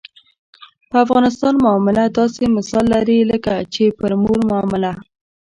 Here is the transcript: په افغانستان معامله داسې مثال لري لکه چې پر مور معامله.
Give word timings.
په 0.89 0.97
افغانستان 1.05 1.53
معامله 1.63 2.03
داسې 2.19 2.43
مثال 2.57 2.85
لري 2.93 3.17
لکه 3.31 3.53
چې 3.73 3.83
پر 3.99 4.11
مور 4.23 4.39
معامله. 4.49 4.91